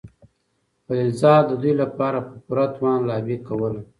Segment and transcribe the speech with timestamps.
[0.85, 3.81] خلیلزاد د دوی لپاره په پوره توان لابي کوله.